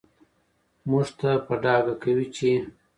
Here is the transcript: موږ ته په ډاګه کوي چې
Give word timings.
موږ 0.89 1.07
ته 1.19 1.31
په 1.45 1.53
ډاګه 1.63 1.93
کوي 2.03 2.27
چې 2.35 2.49